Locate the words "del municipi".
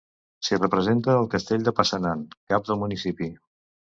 2.71-3.29